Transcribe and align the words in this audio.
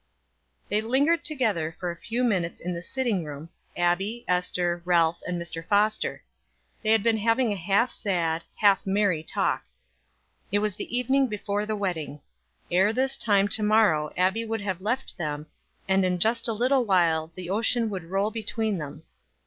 They 0.67 0.81
lingered 0.81 1.23
together 1.23 1.77
for 1.79 1.91
a 1.91 1.95
few 2.01 2.23
minutes 2.23 2.59
in 2.59 2.73
the 2.73 2.81
sitting 2.81 3.23
room, 3.23 3.49
Abbie, 3.77 4.25
Ester, 4.27 4.81
Ralph 4.83 5.19
and 5.27 5.39
Mr. 5.39 5.63
Foster. 5.63 6.23
They 6.81 6.89
had 6.91 7.03
been 7.03 7.17
having 7.19 7.53
a 7.53 7.55
half 7.55 7.91
sad, 7.91 8.43
half 8.55 8.87
merry 8.87 9.21
talk. 9.21 9.65
It 10.51 10.57
was 10.57 10.73
the 10.73 10.97
evening 10.97 11.27
before 11.27 11.67
the 11.67 11.75
wedding. 11.75 12.19
Ere 12.71 12.91
this 12.93 13.15
time 13.15 13.47
to 13.49 13.61
morrow 13.61 14.11
Abbie 14.17 14.43
would 14.43 14.61
have 14.61 14.81
left 14.81 15.19
them, 15.19 15.45
and 15.87 16.03
in 16.03 16.17
just 16.17 16.47
a 16.47 16.51
little 16.53 16.83
while 16.83 17.31
the 17.35 17.51
ocean 17.51 17.91
would 17.91 18.05
roll 18.05 18.31
between 18.31 18.79
them. 18.79 19.03